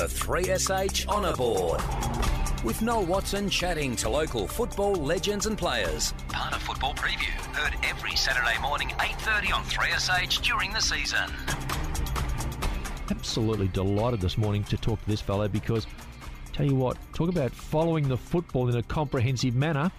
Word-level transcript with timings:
The 0.00 0.06
3SH 0.06 1.08
Honour 1.08 1.36
Board. 1.36 1.82
With 2.64 2.80
Noel 2.80 3.04
Watson 3.04 3.50
chatting 3.50 3.94
to 3.96 4.08
local 4.08 4.48
football 4.48 4.94
legends 4.94 5.44
and 5.44 5.58
players. 5.58 6.14
Part 6.30 6.54
of 6.54 6.62
Football 6.62 6.94
Preview. 6.94 7.28
Heard 7.54 7.76
every 7.84 8.16
Saturday 8.16 8.58
morning, 8.62 8.88
8.30 8.96 9.54
on 9.54 9.62
3SH 9.64 10.40
during 10.40 10.72
the 10.72 10.80
season. 10.80 11.30
Absolutely 13.10 13.68
delighted 13.68 14.22
this 14.22 14.38
morning 14.38 14.64
to 14.64 14.78
talk 14.78 15.02
to 15.02 15.06
this 15.06 15.20
fellow 15.20 15.48
because, 15.48 15.86
tell 16.54 16.64
you 16.64 16.76
what, 16.76 16.96
talk 17.12 17.28
about 17.28 17.50
following 17.50 18.08
the 18.08 18.16
football 18.16 18.70
in 18.70 18.76
a 18.76 18.82
comprehensive 18.82 19.54
manner. 19.54 19.92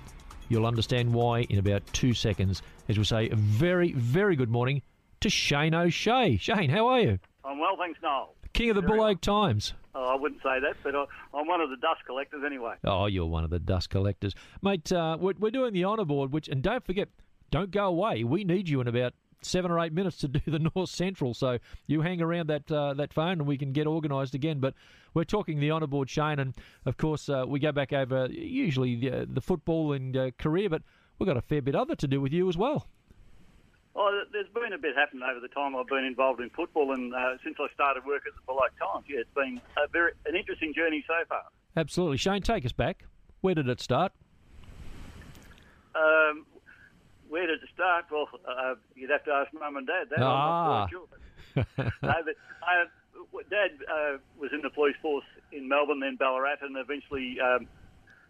You'll 0.49 0.65
understand 0.65 1.13
why 1.13 1.41
in 1.41 1.59
about 1.59 1.83
two 1.93 2.15
seconds. 2.15 2.63
As 2.89 2.97
we 2.97 3.04
say, 3.04 3.29
a 3.29 3.36
very, 3.36 3.91
very 3.91 4.36
good 4.36 4.49
morning 4.49 4.81
to 5.20 5.29
Shane 5.29 5.75
O'Shea. 5.75 6.38
Shane, 6.38 6.71
how 6.71 6.88
are 6.88 6.99
you? 7.02 7.20
I'm 7.45 7.59
well, 7.59 7.77
thanks, 7.77 7.99
Noel. 8.02 8.33
King 8.53 8.71
of 8.71 8.75
the 8.77 8.81
Very 8.81 8.93
Bull 8.93 9.03
well. 9.03 9.11
Oak 9.11 9.21
Times. 9.21 9.75
Oh, 9.94 10.05
I 10.05 10.16
wouldn't 10.16 10.41
say 10.41 10.59
that, 10.59 10.76
but 10.84 10.95
I, 10.95 11.05
I'm 11.34 11.48
one 11.48 11.62
of 11.62 11.70
the 11.70 11.77
dust 11.77 12.02
collectors 12.05 12.44
anyway. 12.45 12.76
Oh, 12.84 13.08
you're 13.08 13.26
one 13.26 13.44
of 13.44 13.50
the 13.50 13.59
dust 13.59 13.90
collectors, 13.90 14.34
mate. 14.62 14.91
Uh, 14.91 15.17
we're, 15.20 15.34
we're 15.38 15.52
doing 15.52 15.73
the 15.73 15.86
honour 15.86 16.05
board, 16.05 16.31
which 16.31 16.48
and 16.48 16.62
don't 16.62 16.86
forget, 16.86 17.09
don't 17.50 17.72
go 17.72 17.86
away. 17.86 18.23
We 18.23 18.44
need 18.44 18.70
you 18.70 18.80
in 18.81 18.88
about 18.88 19.14
seven 19.41 19.72
or 19.72 19.80
eight 19.80 19.94
minutes 19.94 20.17
to 20.17 20.27
do 20.30 20.40
the 20.45 20.59
North 20.59 20.90
Central. 20.90 21.34
So 21.34 21.58
you 21.88 22.02
hang 22.02 22.22
around 22.22 22.48
that 22.48 22.72
uh, 22.72 22.94
that 22.94 23.14
phone, 23.14 23.34
and 23.34 23.45
we 23.45 23.58
can 23.58 23.73
get 23.73 23.88
organised 23.88 24.34
again. 24.34 24.59
But 24.59 24.73
we're 25.14 25.23
talking 25.26 25.59
the 25.59 25.72
honour 25.72 25.88
board, 25.88 26.09
Shane, 26.09 26.39
and 26.39 26.55
of 26.86 26.98
course 26.98 27.28
uh, 27.30 27.45
we 27.48 27.59
go 27.59 27.72
back 27.72 27.92
over 27.92 28.28
usually 28.28 28.95
the, 28.95 29.28
the 29.30 29.42
football 29.42 29.94
and 29.94 30.16
uh, 30.16 30.31
career, 30.38 30.70
but 30.70 30.84
we've 31.20 31.28
got 31.28 31.38
a 31.38 31.42
fair 31.42 31.62
bit 31.62 31.76
other 31.76 31.95
to 31.95 32.08
do 32.08 32.22
with 32.22 32.34
you 32.34 32.48
as 32.48 32.58
well. 32.58 32.88
Oh, 33.94 34.23
there's 34.31 34.48
been 34.54 34.72
a 34.73 34.77
bit 34.77 34.95
happening 34.95 35.23
over 35.30 35.40
the 35.41 35.50
time 35.50 35.76
I've 35.76 35.88
been 35.88 36.05
involved 36.05 36.40
in 36.40 36.50
football, 36.52 36.94
and 36.94 37.13
uh, 37.13 37.38
since 37.44 37.58
I 37.59 37.68
started 37.73 38.05
work 38.05 38.23
at 38.26 38.34
the 38.34 38.41
Buloke 38.48 38.72
Times, 38.80 39.05
yeah, 39.09 39.20
it's 39.20 39.33
been 39.36 39.59
a 39.78 39.88
very 39.89 40.14
an 40.25 40.36
interesting 40.36 40.73
journey 40.73 41.03
so 41.06 41.14
far. 41.28 41.44
Absolutely, 41.75 42.17
Shane. 42.17 42.42
Take 42.42 42.66
us 42.66 42.72
back. 42.72 43.03
Where 43.42 43.53
did 43.56 43.67
it 43.67 43.81
start? 43.81 44.14
Um, 45.94 46.45
where 47.30 47.48
did 47.48 47.61
it 47.64 47.70
start? 47.73 48.06
Well, 48.11 48.30
uh, 48.48 48.75
you'd 48.95 49.09
have 49.09 49.25
to 49.25 49.31
ask 49.31 49.53
mum 49.53 49.75
and 49.78 49.88
dad. 49.88 50.08
That 50.09 50.20
Ah. 50.22 50.73
I'm 50.73 50.80
not 50.80 50.89
sure. 50.89 51.08
no, 52.02 52.14
but, 52.23 52.36
uh, 52.64 53.42
dad 53.50 53.72
uh, 53.92 54.17
was 54.39 54.52
in 54.53 54.61
the 54.61 54.70
police 54.70 54.95
force 55.02 55.26
in 55.52 55.67
Melbourne, 55.67 56.00
then 56.00 56.16
Ballarat, 56.16 56.58
and 56.61 56.78
eventually 56.78 57.38
um, 57.42 57.67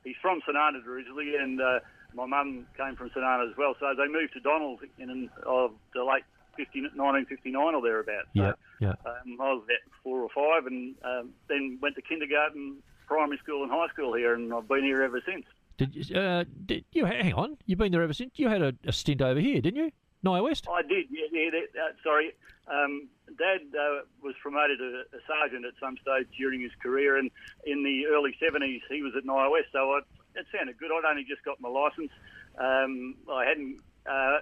he's 0.03 0.15
from 0.21 0.41
St 0.45 0.57
originally, 0.87 1.35
and 1.35 1.61
uh, 1.61 1.79
my 2.13 2.25
mum 2.25 2.65
came 2.77 2.95
from 2.95 3.09
Arnaud 3.15 3.51
as 3.51 3.57
well. 3.57 3.75
So 3.79 3.93
they 3.97 4.07
moved 4.07 4.33
to 4.33 4.39
Donald 4.39 4.79
in 4.97 5.29
of 5.45 5.71
the 5.93 6.03
late 6.03 6.23
50, 6.57 6.81
1959 6.95 7.75
or 7.75 7.81
thereabouts. 7.81 8.27
So, 8.35 8.43
Yeah, 8.43 8.53
yeah. 8.79 8.93
Um, 9.05 9.39
I 9.39 9.53
was 9.53 9.63
about 9.63 9.83
four 10.03 10.21
or 10.21 10.29
five, 10.29 10.65
and 10.65 10.95
um, 11.03 11.29
then 11.47 11.79
went 11.81 11.95
to 11.95 12.01
kindergarten, 12.01 12.77
primary 13.07 13.37
school, 13.37 13.63
and 13.63 13.71
high 13.71 13.87
school 13.87 14.13
here, 14.13 14.33
and 14.33 14.53
I've 14.53 14.67
been 14.67 14.83
here 14.83 15.03
ever 15.03 15.21
since. 15.25 15.45
Did 15.77 15.95
you, 15.95 16.19
uh, 16.19 16.43
did 16.65 16.85
you 16.91 17.05
hang 17.05 17.33
on? 17.33 17.57
You've 17.65 17.79
been 17.79 17.91
there 17.91 18.03
ever 18.03 18.13
since. 18.13 18.31
You 18.35 18.49
had 18.49 18.61
a, 18.61 18.73
a 18.85 18.91
stint 18.91 19.21
over 19.21 19.39
here, 19.39 19.61
didn't 19.61 19.83
you? 19.83 19.91
Nyah 20.23 20.43
West. 20.43 20.67
I 20.69 20.81
did, 20.83 21.07
yeah. 21.09 21.25
yeah 21.31 21.49
that, 21.49 21.79
uh, 21.79 21.93
sorry, 22.03 22.31
um, 22.67 23.07
Dad 23.37 23.61
uh, 23.73 24.05
was 24.21 24.35
promoted 24.41 24.77
to 24.77 25.03
a 25.13 25.21
sergeant 25.25 25.65
at 25.65 25.73
some 25.79 25.97
stage 26.01 26.27
during 26.37 26.61
his 26.61 26.71
career, 26.81 27.17
and 27.17 27.31
in 27.65 27.83
the 27.83 28.05
early 28.05 28.35
'70s 28.41 28.81
he 28.89 29.01
was 29.01 29.13
at 29.17 29.23
Nyah 29.23 29.51
West. 29.51 29.67
So 29.71 29.79
I, 29.79 30.01
it 30.35 30.45
sounded 30.55 30.77
good. 30.77 30.91
I'd 30.91 31.09
only 31.09 31.23
just 31.23 31.43
got 31.43 31.59
my 31.59 31.69
licence. 31.69 32.11
Um, 32.57 33.15
I 33.31 33.45
hadn't 33.45 33.79
uh, 34.05 34.39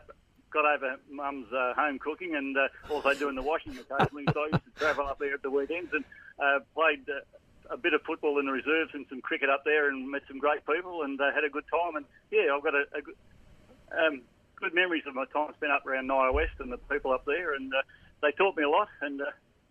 got 0.51 0.65
over 0.65 0.97
Mum's 1.09 1.51
uh, 1.53 1.73
home 1.75 1.99
cooking 1.99 2.35
and 2.35 2.57
uh, 2.57 2.67
also 2.89 3.13
doing 3.13 3.35
the 3.35 3.41
washing 3.41 3.77
occasionally. 3.77 4.25
so 4.33 4.41
I 4.41 4.49
used 4.53 4.65
to 4.65 4.71
travel 4.79 5.05
up 5.05 5.19
there 5.19 5.33
at 5.33 5.41
the 5.41 5.51
weekends 5.51 5.93
and 5.93 6.03
uh, 6.39 6.59
played. 6.73 7.07
Uh, 7.09 7.21
a 7.71 7.77
bit 7.77 7.93
of 7.93 8.01
football 8.01 8.39
in 8.39 8.45
the 8.45 8.51
reserves 8.51 8.91
and 8.93 9.05
some 9.09 9.21
cricket 9.21 9.49
up 9.49 9.63
there, 9.63 9.89
and 9.89 10.09
met 10.09 10.23
some 10.27 10.39
great 10.39 10.65
people, 10.65 11.03
and 11.03 11.21
uh, 11.21 11.31
had 11.33 11.43
a 11.43 11.49
good 11.49 11.65
time. 11.71 11.95
And 11.95 12.05
yeah, 12.31 12.51
I've 12.51 12.63
got 12.63 12.73
a, 12.73 12.85
a 12.97 13.01
good, 13.01 13.15
um, 13.95 14.21
good 14.55 14.73
memories 14.73 15.03
of 15.07 15.15
my 15.15 15.25
time 15.25 15.53
spent 15.55 15.71
up 15.71 15.85
around 15.85 16.09
Nyah 16.09 16.33
West 16.33 16.53
and 16.59 16.71
the 16.71 16.77
people 16.77 17.11
up 17.11 17.25
there, 17.25 17.53
and 17.53 17.71
uh, 17.73 17.81
they 18.21 18.31
taught 18.31 18.57
me 18.57 18.63
a 18.63 18.69
lot, 18.69 18.87
and 19.01 19.21
uh, 19.21 19.25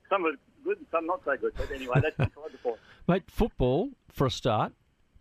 some 0.09 0.25
are 0.27 0.33
good 0.65 0.79
and 0.79 0.87
some 0.91 1.07
not 1.07 1.23
so 1.25 1.37
good. 1.37 1.53
But 1.57 1.71
anyway, 1.73 2.01
that's 2.01 2.17
beside 2.17 2.53
the 2.53 2.59
point. 2.59 2.79
Mate, 3.09 3.31
football 3.31 3.91
for 4.13 4.27
a 4.27 4.31
start. 4.31 4.73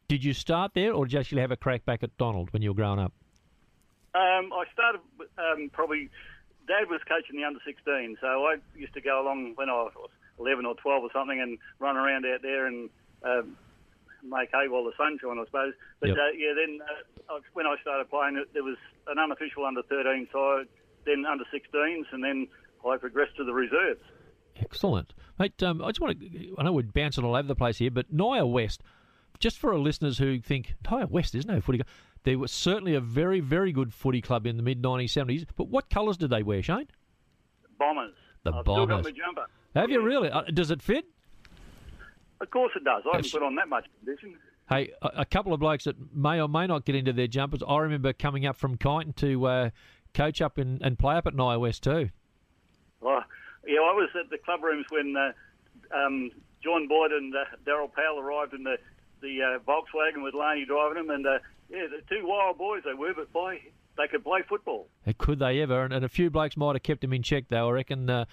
Did 0.07 0.23
you 0.23 0.34
start 0.34 0.72
there, 0.73 0.94
or 0.94 1.06
did 1.06 1.13
you 1.13 1.19
actually 1.19 1.41
have 1.41 1.51
a 1.51 1.57
crack 1.57 1.84
back 1.85 2.01
at 2.01 2.16
Donald 2.18 2.51
when 2.53 2.62
you 2.62 2.69
were 2.69 2.75
growing 2.75 3.00
up? 3.00 3.12
Um, 4.16 4.51
I 4.53 4.63
started 4.73 5.01
um, 5.38 5.69
probably. 5.73 6.09
Dad 6.68 6.90
was 6.90 7.00
coaching 7.07 7.38
the 7.40 7.45
under 7.45 7.59
16, 7.66 8.18
so 8.19 8.28
I 8.28 8.56
used 8.75 8.94
to 8.94 9.01
go 9.01 9.22
along 9.22 9.53
when 9.56 9.69
I 9.69 9.73
was 9.73 10.09
11 10.40 10.66
or 10.66 10.75
12 10.75 11.03
or 11.03 11.09
something 11.13 11.40
and 11.40 11.57
run 11.79 11.95
around 11.95 12.25
out 12.25 12.41
there 12.41 12.66
and 12.68 12.90
um, 13.23 13.56
make 14.22 14.50
hay 14.51 14.68
while 14.68 14.84
the 14.84 14.91
sun 14.97 15.18
shone, 15.22 15.40
I 15.40 15.45
suppose. 15.45 15.73
But 16.01 16.09
Yep. 16.09 16.18
uh, 16.18 16.31
yeah, 16.38 16.53
then 16.56 16.79
uh, 17.29 17.39
when 17.53 17.66
I 17.68 17.75
started 17.81 18.09
playing, 18.09 18.35
it- 18.38 18.53
there 18.53 18.63
was 18.66 18.75
an 19.07 19.18
unofficial 19.18 19.66
under 19.66 19.81
13 19.84 20.28
side, 20.31 20.68
then 21.06 21.25
under 21.25 21.45
16s, 21.53 22.06
and 22.12 22.22
then 22.24 22.47
I 22.85 22.97
progressed 22.97 23.38
to 23.38 23.45
the 23.45 23.53
reserves. 23.53 24.01
Excellent, 24.57 25.13
mate. 25.39 25.62
Um, 25.63 25.81
I 25.81 25.88
just 25.89 26.01
want 26.01 26.19
to. 26.19 26.56
I 26.57 26.63
know 26.63 26.74
we're 26.74 26.84
bouncing 26.84 27.24
all 27.24 27.35
over 27.35 27.47
the 27.47 27.56
place 27.56 27.78
here, 27.78 27.91
but 27.91 28.13
Nyah 28.13 28.50
West, 28.51 28.81
just 29.40 29.58
for 29.58 29.74
our 29.74 29.80
listeners 29.80 30.18
who 30.18 30.40
think 30.40 30.75
Nyah 30.84 31.09
West 31.09 31.36
is 31.36 31.46
no 31.46 31.62
footy. 31.62 31.80
club, 31.80 31.88
There 32.24 32.38
was 32.40 32.52
certainly 32.52 32.94
a 32.96 33.00
very, 33.02 33.40
very 33.40 33.72
good 33.72 33.94
footy 33.94 34.22
club 34.22 34.46
in 34.48 34.58
the 34.58 34.64
mid 34.64 34.81
1970s. 34.81 35.46
But 35.56 35.70
what 35.70 35.90
colours 35.90 36.18
did 36.18 36.30
they 36.30 36.44
wear, 36.44 36.62
Shane? 36.62 36.88
Bombers. 37.80 38.14
The 38.44 38.52
I've 38.52 38.62
still 38.64 38.86
got 38.86 38.88
Bombers. 38.88 39.06
my 39.06 39.12
jumper. 39.12 39.46
Have 39.75 39.90
you 39.92 40.02
really? 40.02 40.30
Uh, 40.30 40.44
does 40.53 40.72
it 40.72 40.81
fit? 40.81 41.06
Of 42.42 42.50
course 42.52 42.72
it 42.75 42.84
does. 42.84 43.03
I 43.12 43.18
haven't 43.18 43.31
put 43.31 43.44
on 43.44 43.56
that 43.56 43.68
much 43.68 43.86
condition. 44.03 44.36
Hey, 44.70 44.92
a, 45.02 45.09
a 45.18 45.25
couple 45.25 45.54
of 45.54 45.59
blokes 45.59 45.86
that 45.86 45.96
may 46.14 46.42
or 46.42 46.48
may 46.48 46.68
not 46.68 46.86
get 46.86 46.96
into 46.96 47.14
their 47.14 47.28
jumpers. 47.28 47.62
I 47.68 47.78
remember 47.80 48.14
coming 48.14 48.46
up 48.46 48.58
from 48.58 48.78
Kyneton 48.78 49.16
to 49.18 49.46
uh, 49.48 49.69
coach 50.14 50.42
up 50.42 50.58
and, 50.58 50.81
and 50.81 51.00
play 51.00 51.16
up 51.16 51.25
at 51.28 51.34
Nyah 51.34 51.59
West 51.59 51.84
too. 51.84 52.09
Well, 53.02 53.24
yeah, 53.66 53.80
I 53.80 53.94
was 53.94 54.09
at 54.19 54.30
the 54.30 54.38
club 54.40 54.64
rooms 54.64 54.86
when 54.90 55.16
uh, 55.16 55.31
um, 55.96 56.31
John 56.64 56.88
Boyd 56.88 57.12
and 57.12 57.34
uh, 57.36 57.40
Daryl 57.66 57.92
Powell 57.94 58.19
arrived 58.19 58.54
in 58.54 58.64
the 58.64 58.78
the 59.22 59.41
uh, 59.41 59.59
Volkswagen 59.59 60.23
with 60.23 60.33
Laney 60.33 60.66
driving 60.66 60.97
them, 60.97 61.09
and 61.09 61.25
uh, 61.25 61.39
yeah, 61.69 61.88
the 61.89 62.01
two 62.09 62.25
wild 62.25 62.57
boys 62.57 62.83
they 62.85 62.94
were, 62.94 63.13
but 63.13 63.31
boy, 63.33 63.61
they 63.97 64.07
could 64.07 64.23
play 64.23 64.41
football. 64.47 64.88
Could 65.17 65.39
they 65.39 65.61
ever? 65.61 65.83
And, 65.83 65.94
and 65.94 66.05
a 66.05 66.09
few 66.09 66.29
blokes 66.29 66.55
might 66.55 66.75
have 66.75 66.83
kept 66.83 67.03
him 67.03 67.13
in 67.13 67.23
check, 67.23 67.45
though. 67.50 67.69
I 67.69 67.72
reckon. 67.72 68.09
Uh, 68.09 68.25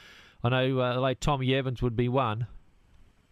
I 0.44 0.50
know 0.50 0.80
uh, 0.80 1.00
late 1.00 1.22
Tommy 1.22 1.54
Evans 1.54 1.80
would 1.80 1.96
be 1.96 2.08
one. 2.08 2.46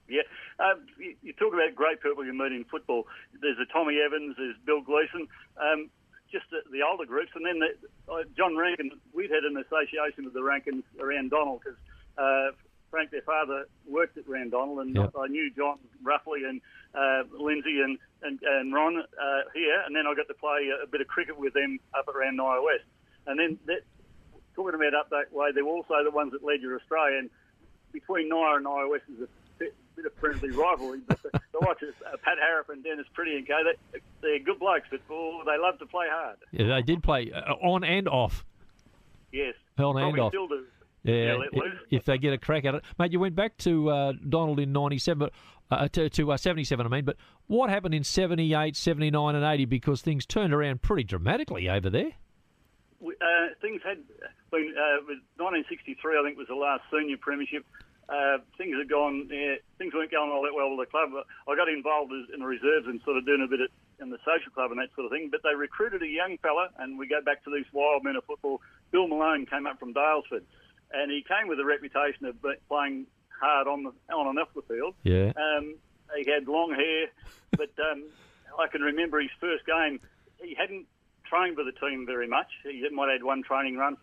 Yeah, 0.09 0.23
um, 0.59 0.87
you, 0.99 1.15
you 1.23 1.33
talk 1.35 1.53
about 1.53 1.75
great 1.75 2.03
people 2.03 2.25
you 2.25 2.33
meet 2.33 2.53
in 2.53 2.65
football. 2.65 3.07
There's 3.41 3.59
a 3.59 3.71
Tommy 3.71 3.99
Evans, 4.05 4.35
there's 4.39 4.57
Bill 4.65 4.81
Gleeson, 4.81 5.29
um, 5.61 5.91
just 6.31 6.45
the, 6.51 6.61
the 6.73 6.81
older 6.83 7.05
groups, 7.05 7.31
and 7.35 7.45
then 7.45 7.61
the, 7.61 8.13
uh, 8.13 8.25
John 8.35 8.57
Rankin. 8.57 8.93
We'd 9.13 9.31
had 9.31 9.45
an 9.45 9.59
association 9.59 10.25
with 10.25 10.33
the 10.33 10.43
Rankins 10.43 10.85
around 10.99 11.31
Donald 11.31 11.61
because 11.61 11.79
uh, 12.17 12.57
Frank, 12.93 13.11
their 13.11 13.23
father, 13.23 13.67
worked 13.89 14.19
at 14.19 14.29
Round 14.29 14.51
Donald, 14.53 14.79
and 14.81 14.95
Yep. 14.95 15.15
I 15.19 15.27
knew 15.27 15.51
John 15.57 15.79
roughly 16.03 16.45
and 16.45 16.61
uh, 16.95 17.25
Lindsay 17.37 17.81
and 17.81 17.99
and, 18.23 18.39
and 18.43 18.73
Ron 18.73 18.99
uh, 18.99 19.41
here, 19.55 19.83
and 19.85 19.97
then 19.97 20.07
I 20.07 20.15
got 20.15 20.29
to 20.29 20.35
play 20.35 20.69
a, 20.69 20.85
a 20.85 20.87
bit 20.87 21.01
of 21.01 21.09
cricket 21.09 21.37
with 21.37 21.55
them 21.55 21.81
up 21.99 22.07
at 22.07 22.15
Nyah 22.15 22.63
West, 22.63 22.85
and 23.27 23.41
then 23.41 23.59
that, 23.67 23.81
talking 24.55 24.75
about 24.75 24.95
up 24.95 25.11
that 25.11 25.33
way, 25.33 25.51
they 25.53 25.63
were 25.63 25.73
also 25.73 26.05
the 26.05 26.11
ones 26.11 26.31
that 26.33 26.45
led 26.45 26.61
you 26.61 26.69
to 26.69 26.77
Australia, 26.77 27.19
and 27.19 27.31
between 27.93 28.31
Nyah 28.31 28.59
and 28.59 28.67
Nyah 28.67 28.91
West 28.91 29.05
is 29.13 29.23
a 29.23 29.29
bit, 29.59 29.75
of 30.05 30.13
friendly 30.21 30.51
rivalry. 30.51 31.01
But 31.07 31.23
the, 31.23 31.31
the 31.53 31.59
of 31.59 31.67
uh, 31.71 32.17
Pat 32.23 32.39
Harrop 32.39 32.69
and 32.69 32.85
Dennis 32.85 33.07
Pretty 33.15 33.37
and 33.37 33.47
Co, 33.47 33.59
they, 33.65 34.01
they're 34.21 34.39
good 34.39 34.59
blokes, 34.59 34.87
but 34.91 35.01
oh, 35.11 35.43
they 35.47 35.59
love 35.59 35.79
to 35.79 35.87
play 35.87 36.07
hard. 36.11 36.37
Yeah, 36.51 36.67
they 36.77 36.83
did 36.83 37.03
play 37.03 37.33
uh, 37.33 37.55
on 37.55 37.85
and 37.85 38.07
off. 38.09 38.45
Yes, 39.33 39.55
On 39.79 39.97
and 39.99 40.19
off. 40.21 40.31
still 40.31 40.47
do. 40.47 40.67
Yeah, 41.05 41.35
let 41.35 41.49
if 41.91 42.05
they 42.05 42.17
get 42.19 42.33
a 42.33 42.39
crack 42.39 42.65
at 42.65 42.75
it, 42.77 42.85
mate. 42.99 43.13
You 43.13 43.21
went 43.21 43.35
back 43.35 43.57
to 43.59 43.91
uh, 43.91 44.13
Donald 44.29 44.61
in 44.61 44.73
'97, 44.73 45.19
but 45.19 45.33
uh, 45.77 45.89
to, 45.89 46.09
to 46.11 46.33
uh, 46.33 46.37
'77. 46.37 46.87
I 46.87 46.89
mean, 46.89 47.05
but 47.05 47.17
what 47.49 47.71
happened 47.71 47.95
in 47.95 48.05
'78, 48.05 48.77
'79, 48.77 49.35
and 49.35 49.45
'80? 49.45 49.65
Because 49.65 50.01
things 50.03 50.25
turned 50.27 50.55
around 50.55 50.83
pretty 50.83 51.05
dramatically 51.05 51.69
over 51.69 51.91
there. 51.91 52.13
we- 53.01 53.15
uh, 53.21 53.55
things 53.61 53.81
had 53.85 53.99
been 54.53 54.75
uh, 54.79 55.03
1963. 55.43 56.19
I 56.19 56.23
think 56.25 56.39
was 56.39 56.47
the 56.49 56.55
last 56.55 56.83
senior 56.93 57.17
premiership. 57.19 57.67
Uh, 58.09 58.39
things 58.59 58.77
had 58.77 58.89
gone. 58.91 59.29
Yeah, 59.31 59.57
things 59.79 59.95
weren't 59.95 60.11
going 60.11 60.31
all 60.31 60.43
that 60.43 60.55
well 60.55 60.71
with 60.77 60.87
the 60.87 60.91
club. 60.91 61.11
I 61.49 61.57
got 61.57 61.69
involved 61.69 62.13
in 62.13 62.41
the 62.41 62.47
reserves 62.47 62.87
and 62.87 63.01
sort 63.05 63.17
of 63.17 63.25
doing 63.27 63.43
a 63.43 63.49
bit 63.49 63.61
of, 63.63 63.69
in 64.01 64.11
the 64.11 64.19
social 64.27 64.53
club 64.53 64.71
and 64.71 64.81
that 64.81 64.91
sort 64.95 65.07
of 65.07 65.13
thing. 65.13 65.29
But 65.31 65.41
they 65.43 65.55
recruited 65.55 66.03
a 66.03 66.07
young 66.07 66.37
fella, 66.43 66.69
and 66.79 66.99
we 66.99 67.07
go 67.07 67.23
back 67.25 67.43
to 67.45 67.51
these 67.51 67.65
wild 67.73 68.05
men 68.05 68.17
of 68.17 68.25
football. 68.25 68.61
Bill 68.91 69.09
Malone 69.09 69.47
came 69.47 69.67
up 69.67 69.79
from 69.79 69.95
Daylesford, 69.95 70.43
and 70.93 71.11
he 71.11 71.25
came 71.27 71.49
with 71.49 71.59
a 71.61 71.65
reputation 71.65 72.27
of 72.27 72.37
playing 72.69 73.07
hard 73.41 73.67
on 73.67 73.83
the 73.83 74.15
on 74.15 74.29
and 74.29 74.39
off 74.39 74.49
the 74.55 74.63
field. 74.63 74.95
Yeah. 75.03 75.33
Um, 75.37 75.75
he 76.17 76.31
had 76.31 76.47
long 76.47 76.75
hair, 76.75 77.09
but 77.53 77.71
um, 77.91 78.05
I 78.59 78.67
can 78.69 78.83
remember 78.83 79.21
his 79.21 79.31
first 79.41 79.65
game. 79.67 80.01
He 80.39 80.55
hadn't 80.55 80.87
trained 81.25 81.57
with 81.57 81.67
the 81.67 81.87
team 81.87 82.05
very 82.07 82.29
much. 82.29 82.49
He 82.63 82.87
might 82.91 83.09
have 83.09 83.21
had 83.21 83.25
one 83.25 83.43
training 83.43 83.77
run. 83.77 83.97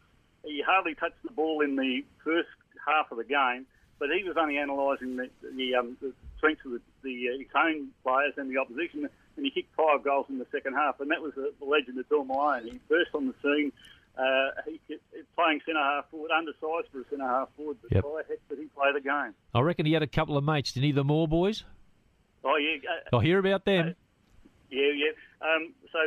He 0.44 0.64
hardly 0.66 0.96
touched 0.96 1.22
the 1.24 1.32
ball 1.32 1.62
in 1.62 1.76
the 1.76 2.04
first 2.24 2.50
half 2.86 3.12
of 3.12 3.18
the 3.18 3.24
game, 3.24 3.66
but 4.00 4.10
he 4.10 4.24
was 4.24 4.38
only 4.38 4.58
analysing 4.58 5.18
the, 5.18 5.30
the, 5.56 5.76
um, 5.76 5.98
the 6.02 6.14
strength 6.38 6.66
of 6.66 6.72
the, 6.72 6.82
the 7.04 7.30
uh, 7.30 7.38
his 7.38 7.48
own 7.56 7.90
players 8.04 8.34
and 8.38 8.50
the 8.50 8.58
opposition, 8.58 9.08
and 9.36 9.46
he 9.46 9.52
kicked 9.52 9.76
five 9.76 10.04
goals 10.04 10.26
in 10.30 10.40
the 10.40 10.48
second 10.52 10.74
half, 10.74 11.00
and 11.00 11.12
that 11.12 11.22
was 11.22 11.34
the, 11.36 11.54
the 11.60 11.66
legend 11.66 12.00
of 12.00 12.10
Bill 12.10 12.24
Malone. 12.24 12.64
He 12.64 12.80
burst 12.90 13.12
on 13.14 13.28
the 13.28 13.36
scene. 13.44 13.72
Uh, 14.18 14.62
he 14.66 14.80
playing 15.40 15.62
centre 15.66 15.80
half 15.80 16.10
forward, 16.12 16.32
undersized 16.36 16.92
for 16.92 17.00
a 17.00 17.06
centre 17.10 17.24
half 17.28 17.48
forward, 17.56 17.78
but 17.82 17.92
Yep. 17.96 18.04
by 18.04 18.22
heck 18.28 18.40
did 18.50 18.60
he 18.60 18.66
play 18.76 18.92
the 18.92 19.00
game. 19.00 19.34
I 19.56 19.62
reckon 19.62 19.86
he 19.86 19.94
had 19.94 20.04
a 20.04 20.08
couple 20.08 20.36
of 20.38 20.44
mates. 20.44 20.74
Didn't 20.74 20.86
he, 20.86 20.92
the 20.92 21.04
Moore 21.06 21.28
boys? 21.28 21.64
Oh 22.44 22.58
yeah, 22.58 22.78
uh, 23.14 23.18
I 23.18 23.24
hear 23.24 23.40
about 23.40 23.64
them. 23.64 23.96
Yeah, 24.70 24.92
yeah. 24.94 25.12
Um, 25.42 25.74
so 25.92 26.00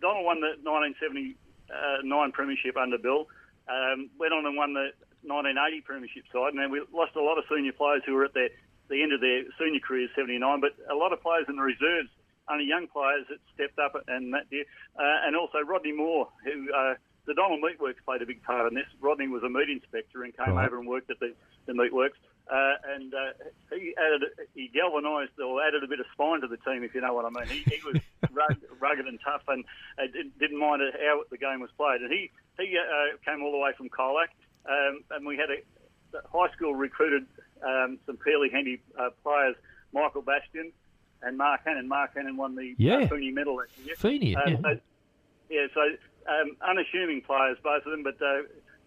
Donald 0.00 0.24
won 0.24 0.40
the 0.40 0.54
1979 0.62 2.32
premiership 2.32 2.76
under 2.76 2.98
Bill. 2.98 3.26
Um, 3.68 4.10
went 4.18 4.32
on 4.32 4.46
and 4.46 4.56
won 4.56 4.72
the 4.74 4.90
1980 5.22 5.80
premiership 5.82 6.24
side, 6.32 6.54
and 6.54 6.58
then 6.58 6.70
we 6.70 6.82
lost 6.92 7.14
a 7.16 7.22
lot 7.22 7.38
of 7.38 7.44
senior 7.50 7.72
players 7.72 8.02
who 8.06 8.14
were 8.14 8.24
at 8.24 8.34
their, 8.34 8.50
the 8.88 9.02
end 9.02 9.12
of 9.12 9.20
their 9.20 9.42
senior 9.58 9.80
careers, 9.80 10.10
79. 10.16 10.60
But 10.60 10.74
a 10.90 10.94
lot 10.94 11.12
of 11.12 11.20
players 11.22 11.46
in 11.48 11.56
the 11.56 11.62
reserves, 11.62 12.08
only 12.48 12.64
young 12.64 12.88
players 12.88 13.26
that 13.28 13.38
stepped 13.54 13.78
up 13.78 13.94
and 14.08 14.32
that 14.34 14.48
did, 14.50 14.66
uh, 14.98 15.26
and 15.26 15.36
also 15.36 15.58
Rodney 15.58 15.92
Moore, 15.92 16.28
who. 16.44 16.72
The 17.30 17.34
Donald 17.34 17.62
Meatworks 17.62 18.02
played 18.04 18.22
a 18.22 18.26
big 18.26 18.42
part 18.42 18.66
in 18.66 18.74
this. 18.74 18.86
Rodney 19.00 19.28
was 19.28 19.44
a 19.44 19.48
meat 19.48 19.70
inspector 19.70 20.24
and 20.24 20.36
came 20.36 20.54
Right. 20.54 20.66
over 20.66 20.80
and 20.80 20.88
worked 20.88 21.10
at 21.12 21.20
the, 21.20 21.32
the 21.66 21.72
meatworks. 21.72 22.18
Uh, 22.50 22.74
and 22.96 23.14
uh, 23.14 23.30
he 23.72 23.94
added, 23.96 24.22
he 24.56 24.66
galvanised 24.74 25.38
or 25.38 25.62
added 25.62 25.84
a 25.84 25.86
bit 25.86 26.00
of 26.00 26.06
spine 26.12 26.40
to 26.40 26.48
the 26.48 26.56
team, 26.56 26.82
if 26.82 26.92
you 26.92 27.00
know 27.00 27.14
what 27.14 27.24
I 27.24 27.30
mean. 27.30 27.46
He, 27.46 27.60
he 27.70 27.80
was 27.86 28.02
rugged, 28.32 28.58
rugged 28.80 29.06
and 29.06 29.20
tough, 29.24 29.42
and 29.46 29.64
uh, 29.96 30.06
didn't, 30.12 30.36
didn't 30.40 30.58
mind 30.58 30.82
how 31.00 31.22
the 31.30 31.38
game 31.38 31.60
was 31.60 31.70
played. 31.76 32.00
And 32.00 32.10
he 32.12 32.32
he 32.58 32.76
uh, 32.76 33.16
came 33.24 33.44
all 33.44 33.52
the 33.52 33.58
way 33.58 33.70
from 33.76 33.88
Colac, 33.90 34.34
um, 34.68 35.04
and 35.12 35.24
we 35.24 35.36
had 35.36 35.50
a 35.50 35.62
high 36.36 36.50
school 36.56 36.74
recruited 36.74 37.26
um, 37.64 38.00
some 38.06 38.16
fairly 38.24 38.50
handy 38.50 38.82
uh, 38.98 39.10
players, 39.22 39.54
Michael 39.92 40.22
Bastion 40.22 40.72
and 41.22 41.38
Mark 41.38 41.60
Hannon. 41.64 41.86
Mark 41.86 42.16
Hannon 42.16 42.36
won 42.36 42.56
the 42.56 42.74
Yeah. 42.76 43.06
Cooney 43.06 43.30
medal 43.30 43.58
that 43.58 43.68
year. 43.86 43.94
Feeney, 43.94 44.32
yeah. 44.32 44.56
so, 44.60 44.80
yeah, 45.48 45.66
so 45.72 45.80
um, 46.28 46.56
unassuming 46.60 47.22
players, 47.22 47.56
both 47.62 47.84
of 47.86 47.92
them, 47.92 48.02
but 48.02 48.20
uh, 48.20 48.42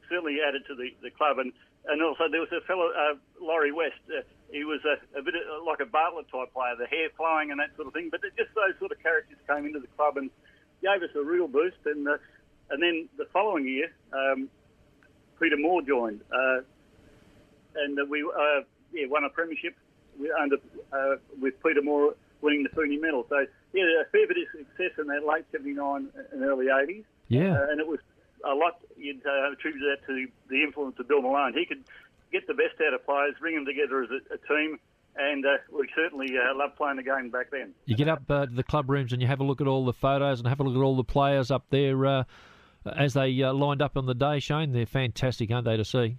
certainly 0.09 0.37
added 0.45 0.63
to 0.67 0.75
the, 0.75 0.93
the 1.01 1.11
club. 1.11 1.39
And, 1.39 1.51
and 1.85 2.01
also 2.01 2.29
there 2.29 2.41
was 2.41 2.51
a 2.51 2.61
fellow, 2.65 2.91
uh, 2.91 3.15
Laurie 3.41 3.71
West. 3.71 3.99
Uh, 4.07 4.21
he 4.51 4.63
was 4.63 4.81
a, 4.85 5.01
a 5.17 5.21
bit 5.21 5.33
of, 5.35 5.65
like 5.65 5.79
a 5.79 5.85
Bartlett 5.85 6.29
type 6.29 6.53
player, 6.53 6.75
the 6.77 6.85
hair 6.85 7.09
flowing 7.17 7.51
and 7.51 7.59
that 7.59 7.75
sort 7.75 7.87
of 7.87 7.93
thing. 7.93 8.09
But 8.11 8.21
just 8.37 8.53
those 8.53 8.77
sort 8.79 8.91
of 8.91 9.01
characters 9.01 9.37
came 9.47 9.65
into 9.65 9.79
the 9.79 9.89
club 9.97 10.17
and 10.17 10.29
gave 10.81 11.01
us 11.01 11.09
a 11.15 11.23
real 11.23 11.47
boost. 11.47 11.81
And 11.85 12.07
uh, 12.07 12.17
and 12.69 12.81
then 12.81 13.09
the 13.17 13.25
following 13.33 13.67
year, 13.67 13.91
um, 14.13 14.49
Peter 15.39 15.57
Moore 15.57 15.81
joined, 15.81 16.21
uh, 16.31 16.61
and 17.75 17.97
we 18.09 18.23
uh, 18.23 18.61
yeah 18.93 19.07
won 19.07 19.23
a 19.23 19.29
premiership 19.29 19.75
under 20.39 20.57
uh, 20.91 21.15
with 21.41 21.61
Peter 21.63 21.81
Moore 21.81 22.15
winning 22.41 22.63
the 22.63 22.69
Feeney 22.69 22.97
medal. 22.97 23.25
So 23.29 23.45
yeah, 23.73 23.83
a 24.01 24.09
fair 24.11 24.27
bit 24.27 24.37
of 24.37 24.47
success 24.51 24.99
in 24.99 25.07
that 25.07 25.25
late 25.25 25.45
'79 25.51 26.09
and 26.31 26.43
early 26.43 26.67
'80s. 26.67 27.03
Yeah. 27.33 27.53
Uh, 27.53 27.67
and 27.71 27.79
it 27.79 27.87
was 27.87 27.99
a 28.45 28.53
lot. 28.55 28.79
You'd 28.97 29.25
uh, 29.25 29.51
attribute 29.51 29.83
that 29.83 30.05
to 30.07 30.27
the 30.49 30.63
influence 30.63 30.95
of 30.99 31.07
Bill 31.07 31.21
Malone. 31.21 31.53
He 31.53 31.65
could 31.65 31.83
get 32.31 32.47
the 32.47 32.53
best 32.53 32.79
out 32.85 32.93
of 32.93 33.05
players, 33.05 33.35
bring 33.39 33.55
them 33.55 33.65
together 33.65 34.03
as 34.03 34.09
a, 34.09 34.33
a 34.33 34.37
team, 34.47 34.79
and 35.15 35.45
uh, 35.45 35.49
we 35.71 35.87
certainly 35.95 36.27
uh, 36.37 36.55
loved 36.57 36.75
playing 36.75 36.97
the 36.97 37.03
game 37.03 37.29
back 37.29 37.51
then. 37.51 37.73
You 37.85 37.95
get 37.95 38.07
up 38.07 38.23
uh, 38.29 38.45
to 38.47 38.51
the 38.51 38.63
club 38.63 38.89
rooms 38.89 39.13
and 39.13 39.21
you 39.21 39.27
have 39.27 39.39
a 39.39 39.43
look 39.43 39.61
at 39.61 39.67
all 39.67 39.85
the 39.85 39.93
photos 39.93 40.39
and 40.39 40.47
have 40.47 40.59
a 40.59 40.63
look 40.63 40.75
at 40.75 40.81
all 40.83 40.95
the 40.95 41.03
players 41.03 41.51
up 41.51 41.65
there 41.69 42.05
uh, 42.05 42.23
as 42.97 43.13
they 43.13 43.41
uh, 43.43 43.53
lined 43.53 43.81
up 43.81 43.95
on 43.97 44.05
the 44.07 44.15
day, 44.15 44.39
Shane. 44.39 44.71
They're 44.73 44.85
fantastic, 44.87 45.51
aren't 45.51 45.65
they, 45.65 45.77
to 45.77 45.85
see? 45.85 46.17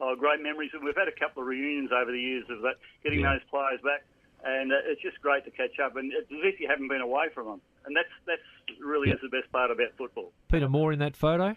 Oh, 0.00 0.16
great 0.18 0.42
memories, 0.42 0.70
and 0.74 0.82
we've 0.84 0.96
had 0.96 1.08
a 1.08 1.12
couple 1.18 1.42
of 1.42 1.48
reunions 1.48 1.90
over 1.94 2.10
the 2.10 2.20
years 2.20 2.44
of 2.50 2.60
that, 2.62 2.74
getting 3.04 3.20
Yeah. 3.20 3.34
those 3.34 3.42
players 3.48 3.80
back, 3.82 4.04
and 4.44 4.72
uh, 4.72 4.76
it's 4.86 5.00
just 5.02 5.20
great 5.20 5.44
to 5.44 5.50
catch 5.50 5.78
up. 5.82 5.96
And 5.96 6.12
it's 6.12 6.30
as 6.30 6.38
if 6.42 6.60
you 6.60 6.68
haven't 6.68 6.88
been 6.88 7.00
away 7.00 7.26
from 7.34 7.46
them, 7.46 7.60
and 7.86 7.96
that's 7.96 8.08
that's 8.26 8.78
really 8.80 9.10
is 9.10 9.18
the 9.22 9.28
best 9.28 9.50
part 9.52 9.70
about 9.70 9.88
football. 9.98 10.32
Peter 10.50 10.68
Moore 10.68 10.92
in 10.92 10.98
that 11.00 11.16
photo? 11.16 11.56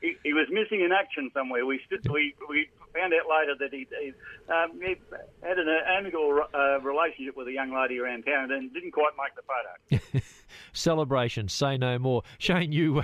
He, 0.00 0.16
he 0.24 0.32
was 0.32 0.48
missing 0.50 0.80
in 0.84 0.90
action 0.90 1.30
somewhere. 1.32 1.64
We 1.64 1.80
stood, 1.86 2.04
we 2.10 2.34
we 2.48 2.68
found 2.92 3.12
out 3.12 3.28
later 3.28 3.54
that 3.58 3.72
he, 3.72 3.86
he, 4.00 4.12
um, 4.52 4.80
he 4.80 4.96
had 5.42 5.58
an 5.58 5.68
amicable 5.86 6.40
uh, 6.54 6.80
relationship 6.80 7.36
with 7.36 7.48
a 7.48 7.52
young 7.52 7.74
lady 7.74 7.98
around 7.98 8.24
town 8.24 8.50
and 8.50 8.72
didn't 8.72 8.92
quite 8.92 9.12
make 9.16 9.34
the 9.34 9.42
photo. 9.42 10.24
Celebration, 10.72 11.48
say 11.48 11.76
no 11.76 11.98
more. 11.98 12.22
Shane, 12.38 12.72
you 12.72 13.02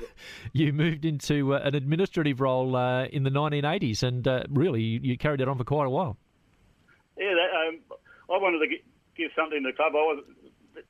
you 0.53 0.73
moved 0.73 1.05
into 1.05 1.55
uh, 1.55 1.61
an 1.65 1.75
administrative 1.75 2.41
role 2.41 2.77
uh, 2.77 3.05
in 3.07 3.23
the 3.23 3.31
1980s, 3.31 4.03
and 4.03 4.27
uh, 4.27 4.45
really 4.51 4.83
you, 4.83 5.01
you 5.03 5.19
carried 5.19 5.41
it 5.41 5.49
on 5.49 5.59
for 5.59 5.65
quite 5.65 5.87
a 5.87 5.91
while. 5.91 6.17
Yeah, 7.17 7.35
that, 7.35 7.69
um, 7.69 7.81
I 8.31 8.39
wanted 8.39 8.59
to 8.61 8.77
give 9.17 9.31
something 9.37 9.63
to 9.63 9.71
the 9.71 9.77
club. 9.77 9.93
I 9.93 9.99
was, 9.99 10.25